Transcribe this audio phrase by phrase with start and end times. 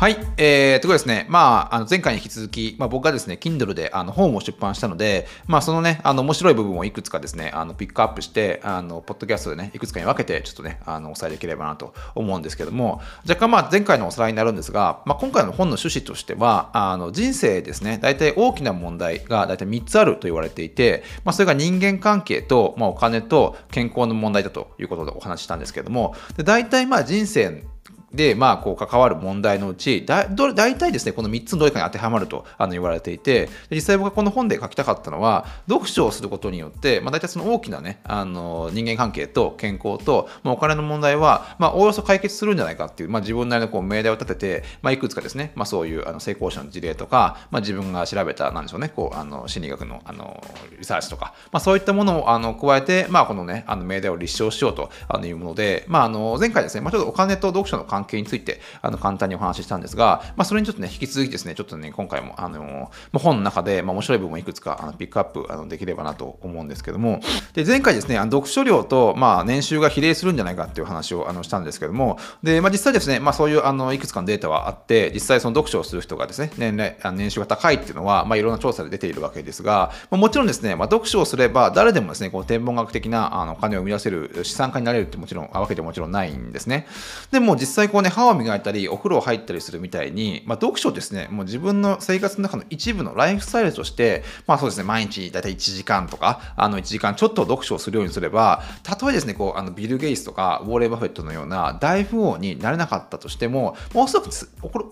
[0.00, 27.64] はい、えー、ということですね、まあ、あの前回に引き続き、まあ、僕がですね、Kindle であの本を出版したので、まあ、そのね、あの面白い部分をいくつかですね、あのピックアップして、あのポッドキャストでね、いくつかに分けて、ちょっとね、あのお伝えできればなと思うんですけども、若干まあ前回のおさらいになるんですが、まあ、今回の本の趣旨としては、あの人生ですね、大体大きな問題が大体3つあると言われていて、まあ、それが人間関係と、まあ、お金と健康の問題だということでお話ししたんですけども、で大体まあ人生
[28.12, 50.42] で、まあ、こう関わる問題のうちだど大体ですねこの3つのどれかに当てはまるとあの言われていて実際僕がこの本で書きたかったのは読書をすることによって、まあ、大体その大きなねあの人間関係と健康と、まあ、お金の問題は、まあ、おおよそ解決するんじゃないかっていう、まあ、自分なりのこう命題を立てて、まあ、いくつかですね、まあ、そういうあの成功者の事例とか、まあ、自分が調べたなんでしょうねこうあの心理学のあの
[50.78, 67.20] リサーチとか、まあ、そういったものをあの加えて、まあ、このねあの命題を立証しようとあのいうもので、まあ、あの前回ですね、まあ、ちょっとお金と読書の関関係についてあの簡単にお話ししたんですが、まあ、それにちょっとね、引き続きですね、ちょっとね、今回も、あの本の中で、まあ、面白い部分をいくつかあのピックアップあのできればなと思うんですけども、
[67.52, 86.86] で前回ですね、あの読書量と、まあ、年収が比例するんじゃないかっていう話をあのしたんですけども、で、まあ、実際ですね、まあ、そういうあのいくつかのデータはあって、実際その読書をする人がですね、年齢、年収が高いっていうのは、まあ、いろんな調査で出ているわけですが、まあ、もちろんですね、まあ、読書をすれば、誰でもですね、こう天文学的なあのお金を生み出せる資産家になれるってもちろん、わけでもちろんないんですね。
[87.30, 104.30] でも実際こうね、歯を磨いたり、お風呂入ったりするみたいに、まあ、読書ですね、もう自分の生活の中の一部のライフスタイルとして、まあそうですね、毎日だいたい1時間とか、あの1時間ちょっと読書をするようにすれば、たとえですね、こう、あのビル・ゲイツとか、ウォーレン・バフェットのような大富豪になれなかったとしても、おそらく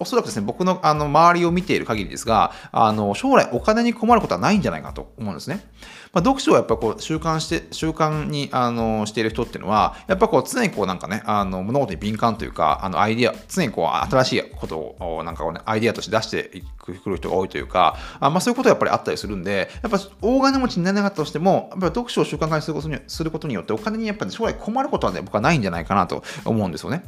[0.00, 5.64] おそらくですね、僕のあの周りを見ている限りですが、あの将来お金に困ることはないんじゃないかと思うんですね。
[6.12, 27.04] まあ、読書をやっぱこう習慣して、習慣にあのしている人っていうのは、やっぱこう常にこうなんかね、あの物事に敏感というか、あのアイディア、常にこう新しいことをなんかこう、ね、アイディアとして出してくる人が多いというか、あまあ、そういうことがやっぱりあったりするんで、やっぱ大金持ちになれなかったとしても、やっぱ読書を習慣化にすることにすることによって、お金にやっぱり将来困ることはね、僕はないんじゃないかなと思うんですよね。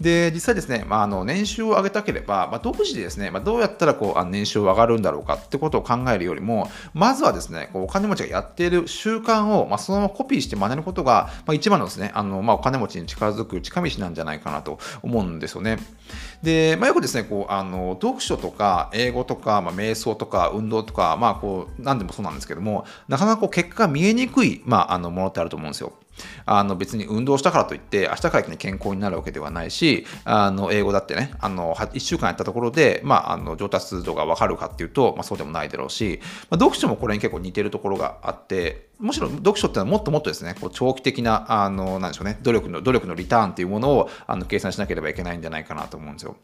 [0.00, 15.78] で、実際ですね、まあ、あの年収を上げたければ、まあ、独自でですね、まあ、どうやったらこうあの年収を上がるんだろうかってことを考えるよりも、まずはですね、こうお金持ちがやっている習慣を、まあ、そのままコピーして真似ることが、まあ、一番のですね、あのまあ、お金持ちに近づく近道なんじゃないかなと思うんですよね。
[16.42, 25.92] で、まあ、よくですね、こうあの読書とか英語とか、まあ、瞑想とか運動とか、まあ、こう何でもそうなんですけども、なかなかこう結果が見えにくい、まあ、あのものってあると思うんですよ。
[26.44, 46.36] あの別に運動したからといって明日から一気に健康になるわけではないしあの英語だってねあの1週間やったところで、まあ、あの上達度が分かるかっていうと、まあ、そうでもないだろうし、まあ、読書もこれに結構似てるところがあってむしろ読書ってのはもっともっとですねこう長期的なあのなんでしょうね努力の努力のリターンっていうものをあの計算しなければいけないんじゃないかなと思うんですよ。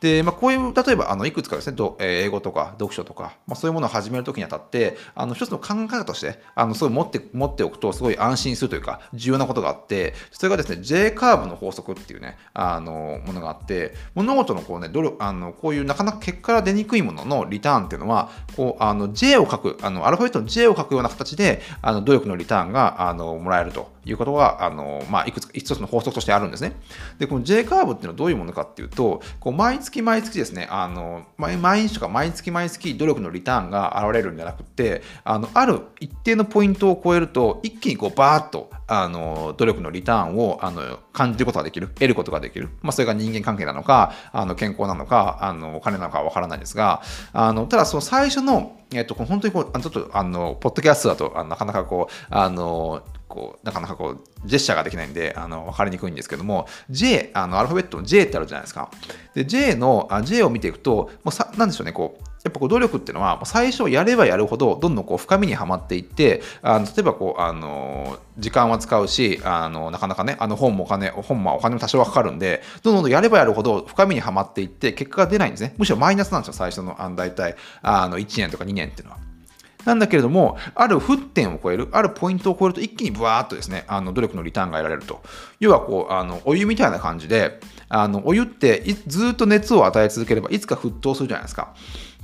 [0.00, 23.95] で、まあ、こういう例えばあのいくつかですね英語とか読書とか、まあ、そういうものを始めるときにあたってあの一つの考え方としてあのすごい持って持っておくとすごい安心するというか重要なことがあって、それがですね、J カーブの法則っていうね、あの、ものがあって、物事のこうね、努力、あの、こういうなかなか結果が出にくいもののリターンっていうのは、こう、あの、J を書く、あの、アルファベットの J を書くような形で、あの、努力のリターンが、あの、もらえると。
[24.10, 26.72] いうことが、あの、まあ、いくつか、一つの法則としてあるんですね。
[27.18, 42.68] で、この J カーブっていうのはどういうものかっていうと、こう、毎月毎月ですね、あの、毎日とか毎月毎月努力のリターンが現れるんじゃなくて、あの、ある一定のポイントを超えると、一気にこう、バーッと、あの、努力のリターンをあの感じることができる、得ることができる。
[42.82, 47.02] まあ、それが人間関係なのか、あの健康なのか、あのお金なのかわからないですが、
[47.32, 53.02] あのただその最初の、えっと、本当にこう、ちょっと、あの、ポッドキャストだと、あなかなかこう、あの、
[53.36, 58.90] こうなかなかこうジェスチャーができないんであの分かりにくいんですけども J あのアルファベットの J ってあるじゃないですか。
[59.34, 75.74] で J のあ J を見ていくともうさなんでしょうねこうやっぱこう努力っていうのは最初やればやるほどどんどんこう深みにはまっていってあの例えばこうあの時間は使うしあのなかなかねあの本もお金本もお金も多少はかかるんでどんどんどんやればやるほど深みにはまっていって結果が出ないんですね。
[75.76, 77.56] むしろマイナスなんですよ最初のあの大体。
[77.82, 79.18] あの1年とか2年っていうのは。
[79.86, 85.22] なんだけれども、ある沸点を超える、あるポイントを超えると一気にブワーッとですね、あの努力のリターンが得られると。
[85.60, 91.72] 要はこう、あのお湯みたいな感じで、あのお湯ってずっと熱を与え続ければいつか沸騰するじゃないですか。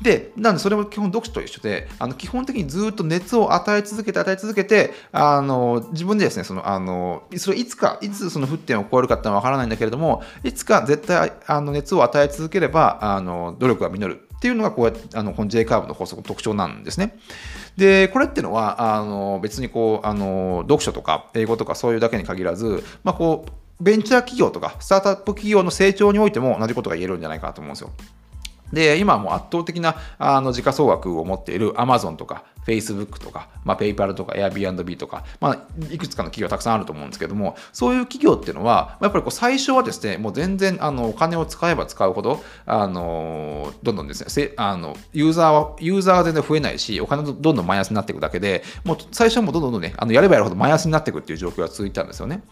[0.02, 17.16] で、なんでそれも基本読書と一緒で、あの基本的にずっと熱を与え続けて与え続けて、あの自分でですね、そのあのそれいつか、いつその沸点を超えるかってのは分からないんだけれども、いつか絶対あの熱を与え続ければ、あの努力が実るっていうのがこうやってあのこの J カーブの法則の特徴なんですね。
[17.76, 23.52] でこれってのはあの別にこうあの読書とか英語とかそういうだけに限らず、まあ、こう
[23.84, 27.92] ベンチャー企業とかスタートアップ企業の成長においても同じことが言えるんじゃないかなと思うんですよ。
[28.72, 52.42] で、今もう圧倒的なあの時価総額を持っている Amazon とか Facebook とか、まあ、PayPal とか Airbnb とか、まあ、いくつかの企業たくさんあると思うんですけども、そういう企業っていうのは、やっぱりこう最初はですね、もう全然あのお金を使えば使うほど、あのどんどんですね、せあのユーザーは、ユーザーが全然増えないし、お金どんどんマイナスになっていくだけで、もう最初はもうどんどんどんね、あのやればやるほどマイナスになっていくっていう状況が続いたんですよね。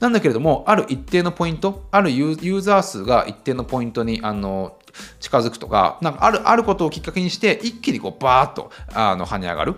[0.00, 4.76] なんだけれども、ある一定のポイント、あるユーザー数が一定のポイントにあの
[5.20, 9.74] 近づくとか、なんかあるあることをきっかけにして、一気にこうバーッとあの跳ね上がる。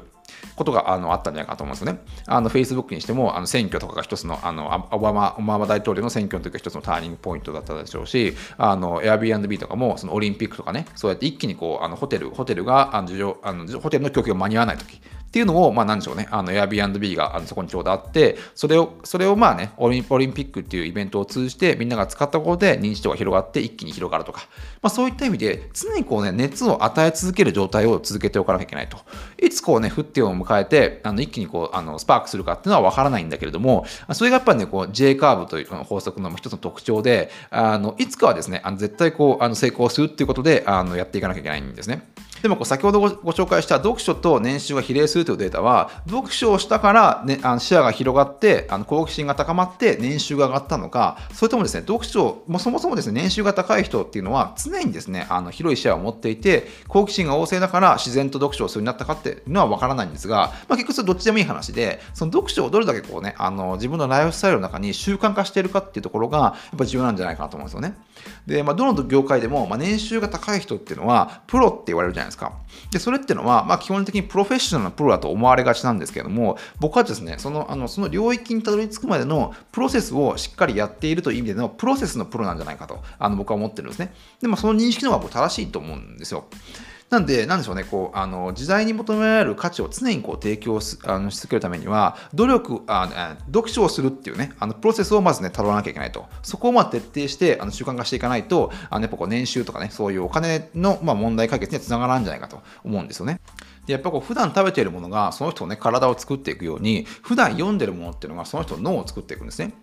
[0.57, 2.01] ことがあのあったんじゃないかと思うんですよね。
[2.27, 15.01] あの Facebook にしてもあの選挙とかが一つのあのオバマオバマ大統領の選挙の時が一つのターニングポイントだったでしょうし、あの Airbnb とかもそのオリンピックとかね、そうやって一気にこうあのホテルホテルがあのあのホテルの供給が間に合わない時
[15.35, 24.47] っていうのを、まあ、なんでしょうね、あの Airbnb があのそこにちょうどあって、それを、それをまあねオリン、ピックっていうイベントを通じて、みんなが使ったことで認知度が広がって、一気に広がるとか、
[24.81, 28.99] まあ、そういった意味で、常にこうね、熱を与え続ける状態を続けておかなきゃいけないと。
[29.43, 42.14] いつこうね、沸点を迎えて、あの一気にこう、あのスパークするかっていうのは分からないんだけれども、それがやっぱりね、こう J カーブという法則の一つの特徴で、あのいつかはですね、あの絶対こう、あの成功するっていうことで、あのやっていかなきゃいけないんですね。
[42.44, 67.94] でもこう先ほどご紹介した読書と年収が比例するというデータは、読書をしたから、ね、あの視野が広がって、あの好奇心が高まって年収が上がったのか、それともですね、読書、もそもそもですね、年収が高い人っていうのは、常にですね、あの広い視野を持っていて、好奇心が旺盛だから自然と読書をするようになったかっていうのは分からないんですが、まあ、結局どっちでもいい話で、その読書をどれだけこうね、あの自分のライフスタイルの中に習慣化しているかっていうところが、やっぱ重要なんじゃないかなと思うんですよね。
[68.46, 72.34] で、まあ、どの業界でも、まあ、年収が高い人っていうのは、プロって言われるじゃないですか。
[72.35, 72.53] ですか？
[72.91, 84.13] で、それっていうのは、まあ、基本的にプロフェッショナルなプロだと思われがちなんですけども、僕はですね、その、あの、その領域にたどり着くまでのプロセスをしっかりやっているという意味での、プロセスのプロなんじゃないかと、あの、僕は思ってるんですね。
[84.41, 86.45] でも、その認識の方が僕正しいと思うんですよ。
[87.11, 96.27] なんで、なんでしょうね、こう、あの、時代に求められる価値を常にこう提供すあのし続けるためには、努力あ、読書をするっていうね、あの、プロセスをまずね、たどらなきゃいけないと。
[96.43, 103.41] そこをまあ徹底して、あの、習慣化していかないと、あの、やっぱこう、年収とかね、そういうお金の、まあ、問題解決につながらんじゃないかと思うんですよね。
[103.87, 109.75] でやっぱこう普段食べているものがその人のね体を作っていくように普段読んでるものっていうのがその人の脳を作っていくんですね。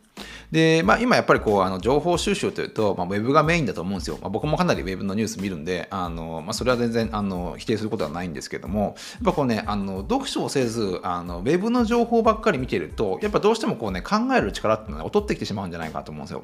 [0.51, 4.17] で、まあ、今やっぱりこうあの情報収集というと、まあ、ウェブがメインだと思うんですよ。
[4.21, 8.93] まあ、僕もかなりウェブのニュース見るんで、あのまあ、それは全然あの否定することはないんですけども、やっ
[9.25, 16.43] ぱこうね、あの読書をせずあの、ウェブの情報ばっかり見てると、やっぱどうしてもこうね、考える力っていうのは劣ってきてしまうんじゃないかと思うんですよ。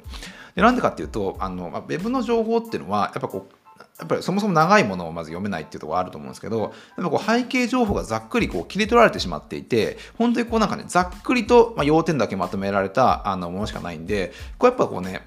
[0.55, 3.53] でなんでかっていうと、あのまあ、ウェブの情報っていうのは、やっぱこう、
[3.99, 15.25] やっぱりそもそも長いものをまず読めないっていうところがあると思うんですけど、やっぱこう背景情報がざっくりこう切り取られてしまっていて、本当にこうなんかね、ざっくりと、ま要点だけまとめられたあのものしかないんで、こうやっぱこうね、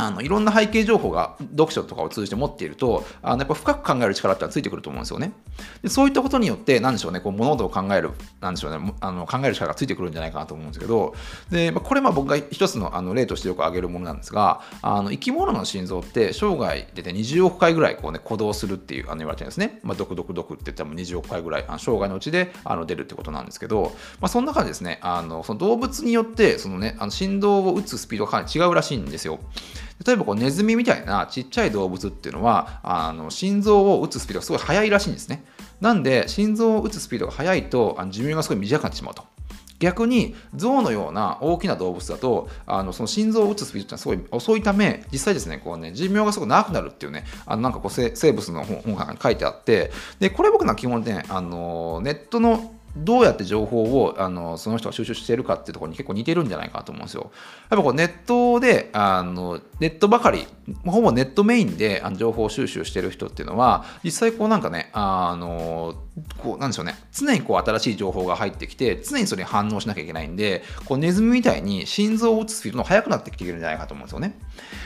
[0.00, 5.32] あのいろんな背景情報が読書とかを通じて持っているとあのやっぱ深く考える力ってついてくると思うんですよね。
[5.82, 8.10] でそういったことによって何でしょうねこう物事を考える
[8.40, 11.14] なんでしょうねあの考える力がついてくるんじゃないかなと思うんですけど
[11.50, 24.98] で、まあ、これまあ僕が一つのあの例としてよく挙げるものなんですがあの生き物の心臓って生涯で、ね、20億回ぐらいこう、ね、鼓動するっていうあの言われてるんですね、まあ、ドクドクドクって言ったら20億回ぐらいあの生涯のうちであの出るってことなんですけど、まあ、その中でですね。
[25.02, 29.40] あのその動物によってその、ね、あの振動を打つスピードがかなり違うらしいんですよ。
[30.04, 35.44] 例えばこうネズミみたいなちっちゃい動物っていうのはあの心臓を打つスピードがすごい速いらしいんですね。
[35.80, 39.24] なんで心臓を打つスピードが速いとあの寿命がすごい短くなってしまうと。
[39.80, 49.90] 逆に象のような大きな動物だとあのその心臓を打つスピードってのはすごい遅いため実際ですねこうね寿命がすごい長くなるっていうねあのなんかこう生物の本が書いてあって
[50.20, 57.30] でこれ僕の基本、ね、あのネットのどうやって情報をあのその人が収集しているかっていうところに結構似てるんじゃないかと思うんですよ。
[57.70, 60.46] やっぱこうネットであのネットばかり
[60.84, 65.94] ほぼネットメインであの情報収集してる人っていうのは実際こうなんかねあの
[66.38, 74.38] こうなんでしょうね常にこう新しい情報が入ってきて常にそれに反応しなきゃいけないんでこうネズミみたいに心臓を打つスピードが速くなってきてるんじゃないかと思うんですよね。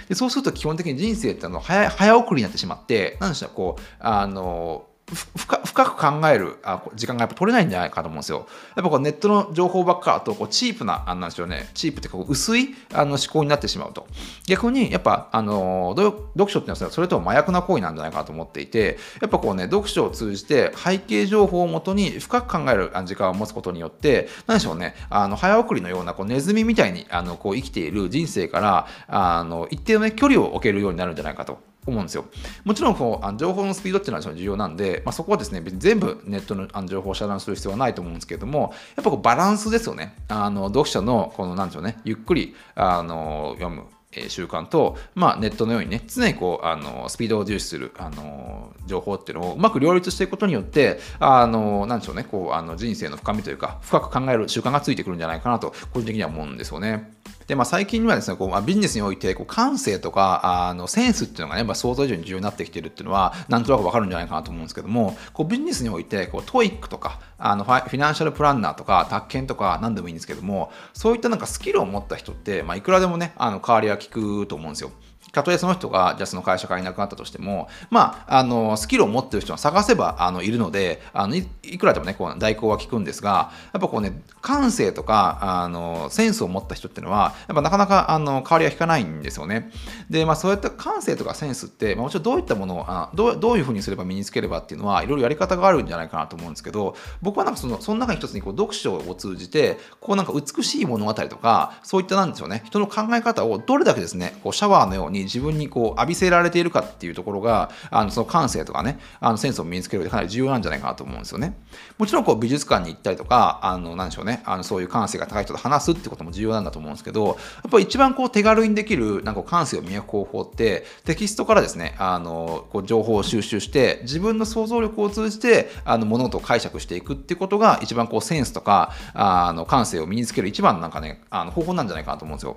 [0.08, 8.46] でそうすると基本的に人生ってのは早早送りになってしまって何でしょうこうあの深く考えるあ時間がやっぱ取れないんじゃないかと思うんですよ。
[8.75, 14.06] やっぱこうネットの情報ばっかとこうチープな、あなんでしょうね、チープってこう薄いあの思考になってしまうと。
[14.46, 31.73] 逆にやっぱ、あの読書っていうのはそれとも麻薬な行為なんじゃないかと思っていて、やっぱこうね、読書を通じて背景情報をもとに深く考える時間を持つことによって、なんでしょうね、あの早送りのようなこうネズミみたいにあのこう生きている人生からあの一定の、ね、距離を置けるようになるんじゃないかと。
[31.86, 32.26] 思うんですよ。
[32.64, 40.16] もちろんこうあの情報のスピードっていうのは重要なんで、まあ、そこはですね全部ネットのあの情報を遮断する必要はないと思うんですけれどもやっぱこうバランスですよね。
[40.28, 43.84] あの読書のこのなんでしょうねゆっくりあの読む
[44.28, 57.12] 習慣と、まあ、ネットのようにね、常にこう、あの、スピードを重視する、あの、情報っていうのをうまく両立していくことによって、あの、なんでしょうね、こう、あの、人生の深みというか、深く考える習慣がついてくるんじゃないかなと、個人的には思うんですよね。
[57.46, 74.90] で、まあ、最近にはですね、こうまあ、ビジネスにおいてこう感性とかあのセンスっていうのがね、まあ、想像以上に重要になってきてるっていうのは、なんとなくわかるんじゃないかなと思うんですけども、こうビジネスにおいてこう TOEIC とかあのファイナンシャルプランナーとか、宅建とか何でもいいんですけども、そういったなんかスキルを持った人って、まあ、いくらでもね、あの代わりは効くと思うんですよ。
[75.34, 89.70] たとえその人が、じゃあその会社からいなくなったとしても、まあ、あの、スキルを持ってる人は探せば、あの、いるので、あのい、いくらでもね、こう、代行は効くんですが、やっぱこうね、感性とか、あの、センスを持った人っていうのは、やっぱなかなか、あの、代わりは効かないんですよね。
[90.10, 111.56] で、まあ、そういった感性とかセンスって、まあ、もちろんどういったものを、あどうどういうふうにすれば身につければっていうのは、いろいろやり方があるんじゃないかなと思うんですけど、僕はなんかその、その中に一つにこう、読書を通じて、こうなんか美しい物語とか、そういったなんでしょうね、人の考え方をどれだけですね、こう、シャワーのように自分にこう、浴びせられているかっていうところが、あのその感性とかね、あのセンスを身につける上でかなり重要なんじゃないかなと思うんですよね。
[111.98, 117.32] もちろんこう美術館に行ったりとか、あの、なんでしょうね、あのそういう感性が高い人と話すってことも重要なんだと思うんですけど、や
[117.68, 132.56] っぱり一番こう手軽にできる、なんか感性を磨く方法って、テキストからですね、あの、こう情報を収集して、自分の想像力を通じて、あの、物事を解釈していくってことが、一番こうセンスとか、あの、感性を身につける一番なんかね、あの方法なんじゃないかなと思うんですよ。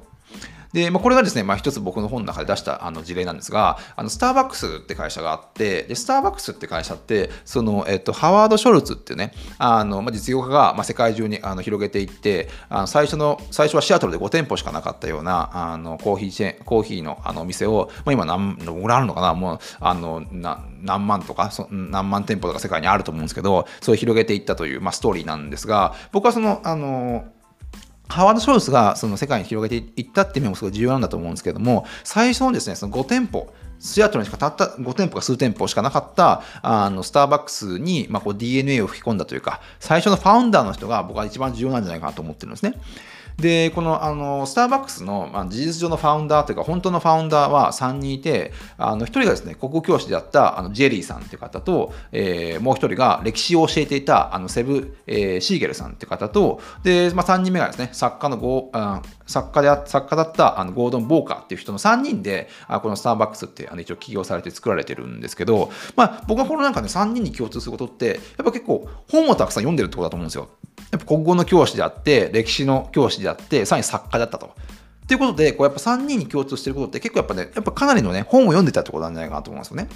[0.74, 27.26] で、まあ、これがですね、まあ、一つ僕の本の中で出したあの事例なんですが、あのスターバックスって会社があって、で、スターバックスって会社って、その、えっと、ハワード・ショルツっていうね、あの、まあ、実業家が、まあ、世界中にあの広げていって、あの最初の、最初はシアトルで5店舗しかなかったような、あの、コーヒーチェーン、コーヒーのあのお店を、まあ、今何、どのぐらいあるのかな、もう、あの、な何万とかそ、何万店舗とか世界にあると思うんですけど、それを広げていったという、まあ、ストーリーなんですが、僕はその、あの、
[28.08, 42.74] ハワード・ショルツがその世界に広げていったっていう面もすごい重要なんだと思うんですけども、最初のですね、その5店舗、シアトルにしかたった5店舗か数店舗しかなかったあのスターバックスに、まあ、DNA を吹き込んだというか、最初のファウンダーの人が僕は一番重要なんじゃないかなと思ってるんですね。
[43.38, 70.50] で、この、あの、スターバックスの、まあ、事実上のファウンダーというか、本当のファウンダーは3人いて、あの、1人がですね、国語教師であった、あの、ジェリーさんっていう方と、えー、もう1人が歴史を教えていた、あの、セブ、えー、シーゲルさんっていう方と、で、まあ、3人目がですね、作家のゴあ作家であ作家だったあのゴードン・ボーカーっていう人の3人で、あこのスターバックスってあの一応起業されて作られてるんですけど、まあ、僕はこのなんかね、3人に共通することって、やっぱ結構本をたくさん読んでるってことだと思うんですよ。
[70.92, 74.56] やっぱ国語の教師であって、歴史の教師であって、さらに作家だったと。
[75.08, 79.88] ということで、こうやっぱ3人に共通してることって結構やっぱね、やっぱかなりのね、本を読んでたってことなんじゃないかなと思うんですよね。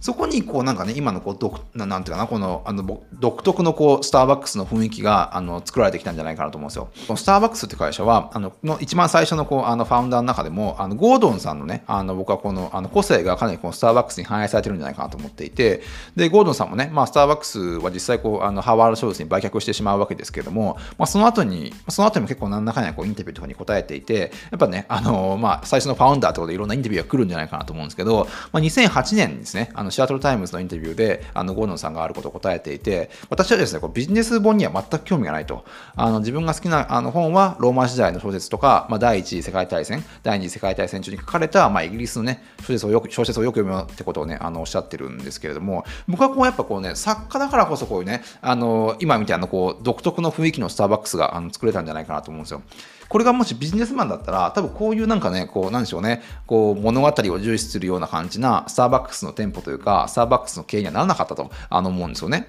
[0.00, 6.88] そこにこうなんかね、今のこう独ななんていうかな、このあの独特のこうスターバックスの雰囲気があの作られてきたんじゃないかなと思うんですよ。
[7.06, 15.82] このスターバックスって会社は、あのの一番最初のこうあのファウンダーの中でも、あのゴードンさんのね、あの僕はこのあの個性がかなりこのスターバックスに反映されてるんじゃないかなと思っていて、
[16.16, 35.64] で、ゴードンさんもね、まあ、スターバックスは実際こうあのハワード・ショルツに売却してしまうわけですけれども、まあ、その後に、その後にも結構何らかにこうインタビューとかに答えていて、ぱね、あのまあ、最初のファウンダーってことでいろんなインタビューが来るんじゃないかなと思うんですけど、まあ、2008年にですね、あのシアトル・タイムズのインタビューであのゴードンさんがあることを答えていて私はですねこうビジネス本には全く興味がないと
[35.96, 52.62] あの自分が好きなあの本はローマ時代の小説とか、まあ、第一次世界大戦第二次世界大戦中に書かれた、まあ、イギリスのね小説をよく小説をよく読むってことをねあのおっしゃってるんですけれども僕はこうやっぱこうね作家だからこそこういうねあの今みたいなこう独特の雰囲気のスターバックスがあの作れたんじゃないかなと思うんですよ。
[53.10, 62.46] これがもしビジネスマンだったら、多分こういうなんかね、こう、なんでしょうね、こう、物語を重視するような感じな、スターバックスの店舗というか、スターバックスの経営にはならなかったとあの思うんですよね。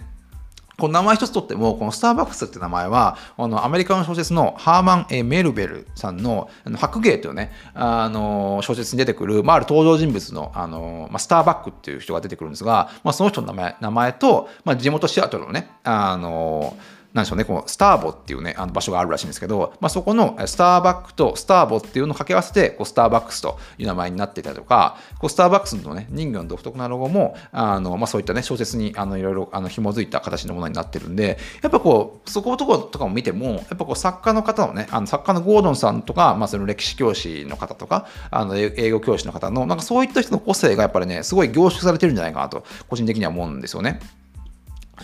[0.78, 16.76] この名前一つとっても、このスターバックスって名前は、あのアメリカの小説のハーマン・エ・メルベルさんの白芸というね、あの小説に出てくる、まあ、ある登場人物のあの、まあ、スターバックっていう人が出てくるんですが、まあ、その人の名前名前と、まあ、地元シアトルのね、あの
[17.14, 44.00] なんでしょうね、このスターボっていうね、あの場所があるらしいんですけど、まあ、そこのスターバックとスターボっていうのを掛け合わせて、こうスターバックスという名前になっていたりとか、こうスターバックスのね、人魚の独特なロゴも、あのまあ、そういったね、小説にあのいろいろあの紐づいた形のものになってるんで、やっぱこう、そこのとことかも見ても、やっぱこう作家の方のね、あの作家のゴードンさんとか、まあ、その歴史教師の方とか、あの英語教師の方の、なんかそういった人の個性がやっぱりね、すごい凝縮されてるんじゃないかなと、個人的には思うんですよね。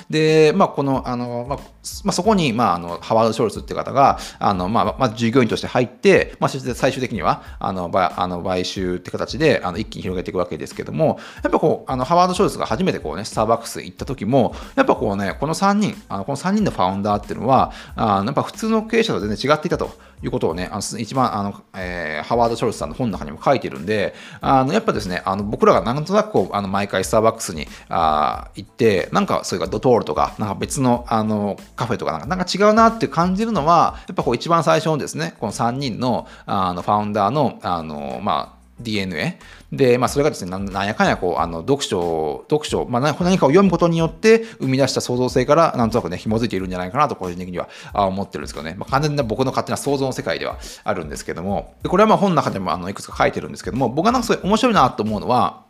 [0.10, 1.60] で、まあ、この、あの、まあ、
[2.04, 19.92] まあ、そこに、まあ、あの、ハワード・ショルツっていう方が、あの、まあ、まあ、従業員として入って、まあ、そして最終的には、あの、ばあの買収って形で、あの、一気に広げていくわけですけども、やっぱこう、あの、ハワード・ショルツが初めてこうね、スターバックス行った時も、やっぱこうね、この3人、あのこの3人のファウンダーっていうのは、あやっぱ普通の経営者と全然違っていたと。
[20.24, 39.40] いうことをね、あの一番あの、えー、ハワード・ショルツさんの本の中にも書いてるんで、あのやっぱですね、あの僕らがなんとなくこうあの毎回スターバックスにあ行って、なんかそれがドトールとか、なんか別のあのカフェとかなんかなんか違うなって感じるのは、やっぱこう一番最初のですね、この3人のあのファウンダーのあの、まあ、DNA
[39.72, 55.66] で、まあ、それがですね、なんやかんやこう、あの読書、読書、まあ、何かを読むことによって生み出した創造性から、なんとなくね、紐づいているんじゃないかなと、個人的には思ってるんですけどね、まあ、完全な僕の勝手な想像の世界ではあるんですけども、これはまあ本の中でもあのいくつか書いてるんですけども、僕がなんかそれ面白いなと思うのは、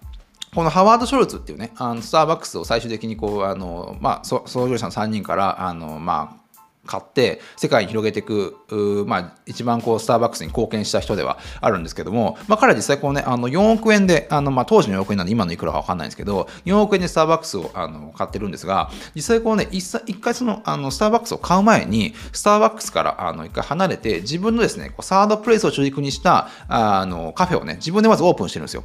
[0.53, 6.46] このハワード・ショルツっていうね、あのスターバックスを最終的にこう、あのまあ、創業者の3人から、あのまあ、
[6.87, 28.83] 買って世界に広げていく、まあ、一番こうスターバックスに貢献した人ではあるんですけども、まあ、彼は実際こう、ね、あの4億円であの、まあ、当時の4億円なんで今のいくらか分かんないんですけど4億円でスターバックスをあの買ってるんですが実際こうね一一回そのあのスターバックスを買う前にスターバックスからあの一回離れて自分のですねこうサードプレイスを主軸にしたあのカフェをね自分でまずオープンしてるんですよ。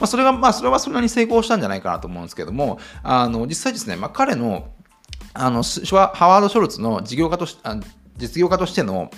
[0.00, 4.70] まあ、それが、まあ、それはそれなりに成功したんじゃないかなと思うんですけども、あの実際ですね、まあ、彼の
[5.32, 7.60] あのハワード・ショルツの事業家として
[8.16, 9.10] 実業家としての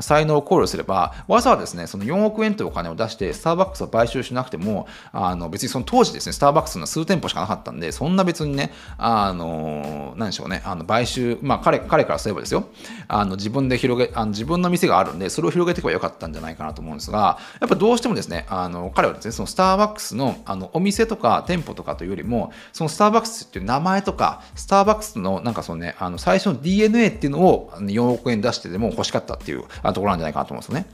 [0.00, 12.68] 才能を考慮すれば、わざわざですね、その4億円というお金を出して、スターバックスを買収しなくても、あの別にその当時ですね、スターバックスの数店舗しかなかったんで、そんな別にね、あの、何でしょうね、あの買収、まあ彼彼からすればですよ、
[13.08, 30.86] あの自分で広げあの、自分の店があるんで、それを広げていけばよかったんじゃないかなと思うんですが、やっぱどうしてもですね、あの彼はですね、そのスターバックスのあのお店とか店舗とかというよりも、そのスターバックスっていう名前とか、スターバックスのなんかそのね、あの最初の DNA っていうのを4億円出してでも欲しかったっていうところなんじゃないかなと思うんですよね。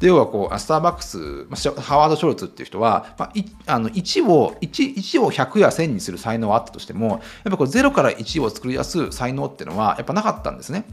[0.00, 1.46] で要はこうスターバックス、
[1.80, 3.32] ハワード・ショルツっていう人は、まあ、
[3.66, 10.84] あの 1, を 1, 1を100や1000にする才能はあったとしてもやっぱこう0から1を作り出す才能っていうのはやっぱなかったんですね。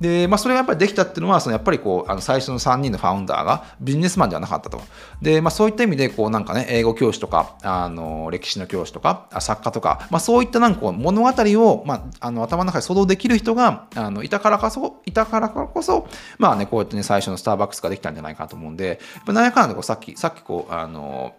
[0.00, 4.80] で、まあ、それがやっぱりできたっていうのは、そのやっぱりこう、あの最初の3人のファウンダーがビジネスマンではなかったと。
[5.20, 16.08] で、まあ、そういった意味で、こう、なんかね、英語教師とか、あの、歴史の教師とか、作家とか、まあ、そういったなんかこう物語を、まあ、あの頭の中で想像できる人が、あの、いたからこそ、いたからこそ、
[16.38, 21.34] まあね、こうやってね、最初のスターバックスができたんじゃないかなと思うんで、やっぱ何やかんだこう、さっき、さっきこう、あの、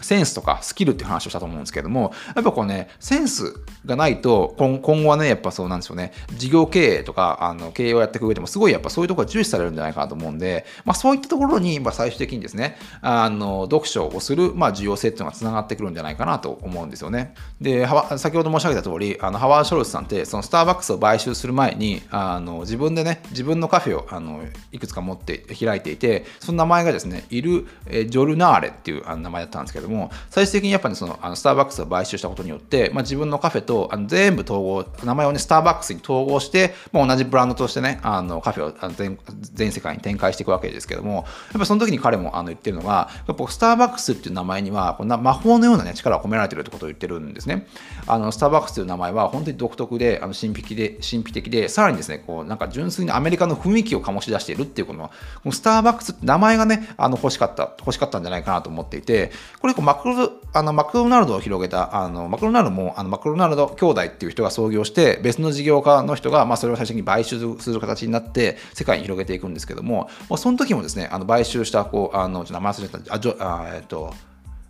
[0.00, 3.54] センスとかスキルっていう話をしたと思うんですけども、やっぱこうね、センス
[3.86, 17.34] がないと、今後はね、やっぱそうなんですよね、事業経営とか、あの経営をやっていく上でも、すごいやっぱそういうところが重視されるんじゃないかなと思うんで、まあそういったところに、まあ最終的にですね、あの、読書をする、まあ重要性っていうのがつながってくるんじゃないかなと思うんですよね。
[17.60, 17.86] で、
[18.18, 41.24] 先ほど申し上げた通り、あのハワード・ショルツさんって、そのスターバックスを買収する前に、あの自分でね、自分のカフェをあのいくつか持って開いていて、その名前がですね、イル・ジョルナーレっていう名前だったんですですけども、最終的にやっぱり、ね、そのあのスターバックスを買収したことによって、まあ、自分のカフェとあの全部統合、名前をね、スターバックスに統合して、まあ、同じブランドとしてね、あのカフェをあの全全世界に展開していくわけですけども、やっ
[41.58, 47.66] ぱその時に彼もあの言ってるのが、やっぱスターバックスっていう名前には、こんな魔法のような、ね、力が込められてるってことを言ってるんですね。
[48.06, 55.12] あのスターバックスという名前は本当に独特で、あの神秘的で、神秘的で、さらにですね、こうなんか純粋にアメリカの雰囲気を醸し出しているっていうこの、こ
[55.46, 74.12] のスターバックスって名前がね、あの欲しかった、欲しかったんじゃないかなと思っていて、これマクロあのマクドナルドを広げたあのマクドナルドもあのマクドナルド兄弟っていう人が創業して別の事業家の人が、まあ、それを最終的に買収する形になって世界に広げていくんですけども、まあ、その時もですねあの買収したこうあのちょっと名前忘れたあじょあえっと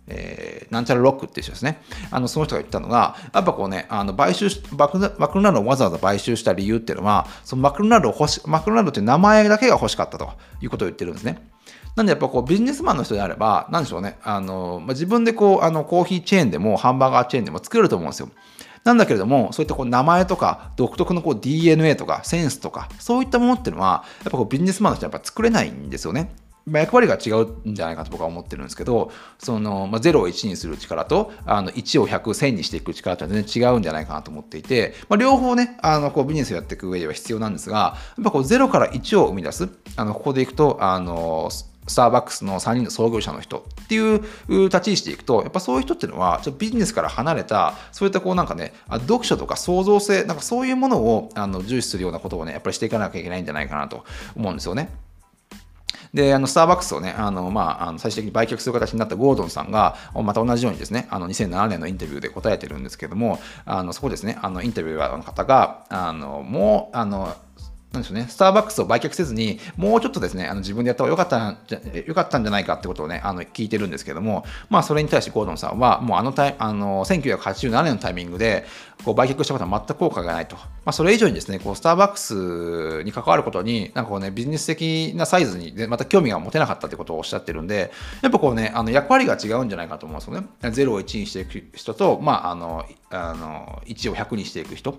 [0.05, 1.81] えー、なんちゃらロックっていう人ですね。
[2.11, 10.29] あのその人が言ったのが、やっぱこうね、あの買収マクマクドナルドをわざわざ買収した理由っていうのは、そのマクドナルドを欲しマクドナルドっていう名前だけが欲しかったと
[10.61, 11.47] いうことを言ってるんですね。
[11.95, 18.29] なんでやっぱこうビジネスマンの人であれば、なんでしょうね、あの、まあ、自分でこう、あの、コーヒーチェーンでもハンバーガーチェーンでも作れると思うんですよ。
[18.83, 26.35] なんだけれども、そういったこう名前とか、独特のこう DNA とか、センスとか、そういったものっていうのは、やっぱこうビジネスマンの人はやっぱ作れないんですよね。
[26.65, 41.49] ま、役割が違うんじゃないかと僕は思ってるんですけど、その、まあ、0を1にする力と、あの、1を100、1000にしていく力って全然違うんじゃないかなと思っていて、まあ、両方ね、あの、こう、ビジネスをやっていく上では必要なんですが、やっぱこう、0から1を生み出す、あの、ここでいくと、あの、
[41.87, 54.89] スターバックスの3人の創業者の人っていう立ち位置でいくと、やっぱそういう人っていうのは、ちょっとビジネスから離れた、そういったこうなんかね、読書とか創造性、なんかそういうものをあの重視するようなことをね、やっぱりしていかなきゃいけないんじゃないかなと思うんですよね。
[56.13, 67.35] で、あのスターバックスをね、あのまあ、あの最終的に売却する形になったゴードンさんが、また同じようにですね、あの2007年のインタビューで答えてるんですけども、あのそこですね、あのインタビューの方が、あのもう、あの
[67.93, 78.65] なんでしょうね、スターバックスを売却せずに、もうちょっとですね、あの自分でやった方が良かったんじゃ良かったんじゃないかってことをね、あの聞いてるんですけども、まあ、それに対してゴードンさんは、もうあのタイあの1987年のタイミングで、
[79.05, 80.55] こう売却したことは全く効果がないと。
[80.55, 87.91] まあ、それ以上にですね、こうスターバックスに関わることに、なんかこうね、ビジネス的なサイズに、また興味が持てなかったってことをおっしゃってるんで、
[88.23, 90.47] やっぱこうね、あの役割が違うんじゃないかと思うんですよね。
[90.61, 94.97] 0を1にしていく人と、まあ、あの、あの1を100にしていく人。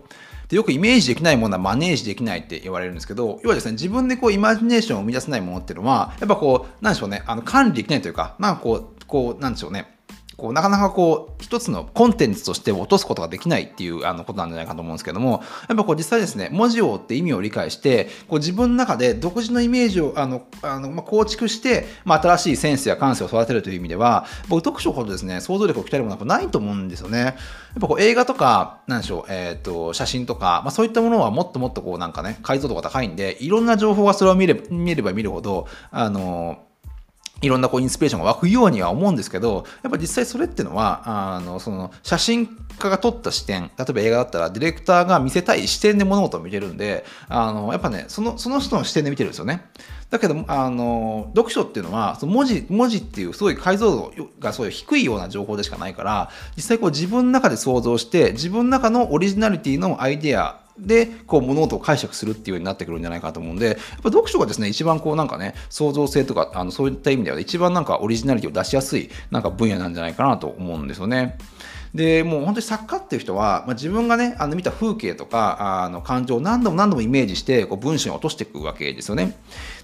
[0.48, 9.93] でよくイメージできないものはマネージできないって言われるんですけど、要はですね、自分でこうイマジネーションを生み出せないものっていうのは、やっぱこう、なんでしょうね、あの管理できないというか、なんかこう、こう、なんでしょうね、
[10.37, 27.18] こうなかなかこう一つのコンテンツとして落とすことができないっていうあのことなんじゃないかと思うんですけどもやっぱこう実際ですね文字を追って意味を理解してこう自分の中で独自のイメージをあのあの、まあ、構築して、まあ、新しいセンスや感性を育てるという意味では僕読書ほどですね想像力を鍛えるものはないと思うんですよね。
[27.18, 27.35] やっ
[27.81, 36.62] ぱこう映画とかなんでしょう、えーと、写真とか、まあ、そういったものはもっともっとこうなんかね解像度が高いんでいろんな情報がそれを見れ見れば見るほどあの
[37.42, 41.03] いろんなこうインスピレーションが湧くようには思うんですけど、やっぱ実際それっていうのは、
[41.37, 42.47] あのその写真
[42.79, 49.66] 家が撮った視点、例えば映画だったらディレクターが見せたい視点で物事を見てるんで、あのやっぱねその、その人の視点で見てるんですよね。
[50.11, 71.38] だけど、あの読書っていうのは、その文字文字っていうすごい解像度がそういう低いような情報でしかないから、実際こう自分の中で想像して、自分の中のオリジナリティのアイデアでこう物事を解釈するっていうようになってくるんじゃないかと思うんでやっぱ読書がですね一番こうなんかね創造性とかあのそういった意味では一番なんかオリジナリティを出しやすいなんか分野なんじゃないかなと思うんですよね。
[71.94, 79.37] でもう本当に作家っていう人は、まあ、自分がねあの見た風景とかあの感情を何度も何度もイメージしてこう文章に落としていくわけですよね。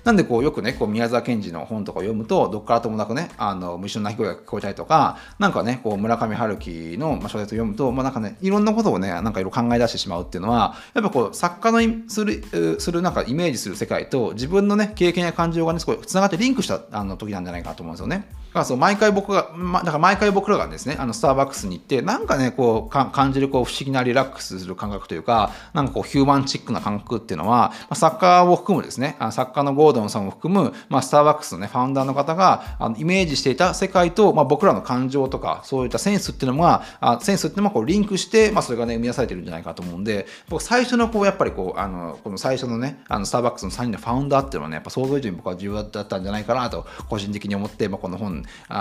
[0.02, 12.42] なんでこうよくねこう宮沢賢治の本とか読むとどっからともなくねあの虫の鳴き声が聞こえたりとかなんかねこう村上春樹の小説を読むと、まあ、なんかねいろんなことをねなんかいろいろ考え出してしまうっていうのはやっぱこう作家のする
[12.80, 18.39] するなんかイメージする世界と自分のね経験や感情がねすごいつながってリンクしたあの時なんじゃないかなと思うんですよね。
[18.50, 48.39] だからそう毎回僕が、ま、だから毎回僕らがですねあのスターバックスに行ってなんかねこう感じるこう不思議なリラックスする感覚というかなんかこうヒューマンチックな感覚っていうのは、まあ、作家を含むですねあ作家のゴードンさんを含む、まあ、スターバックスのねファウンダーの方があのイメージしていた世界と、まあ、僕らの感情とかそういったセンスっていうのがあセンスっていうのがこうリンクして、まあ、それがね生み出されてるんじゃないかと思うんで僕最初のこうやっぱりこうあのこの最初のねあのスターバックスの3人のファウンダーっていうのはねやっぱ想像以上に僕は重要だったんじゃないかなと個人的に思って、まあ、この本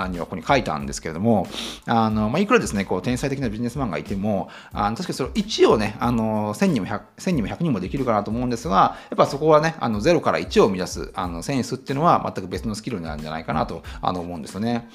[0.10, 1.48] にはここに書いたんですけれども、
[1.86, 14.90] あのまあ、いくらですね、こう天才的なビジネスマンがいても、あの確かにそれ1をね、あの1000人も 100, 1000人も100人もできるかなと思うんですが、やっぱそこはね、あの0から1を生み出すあのセンスっていうのは全く別のスキルになるんじゃないかなとあの思うんですよね。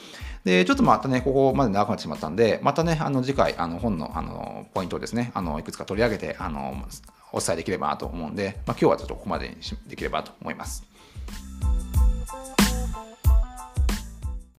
[0.44, 6.74] で、ちょっとまたね、ここまで長くなってしまったんで、またね、あの次回、あの本のあのポイントをですね、あのいくつか取り上げて、あの
[7.32, 9.56] お伝えできればなと思うんで、まあ、今日はちょっとここまでに
[9.88, 10.93] できればと思います。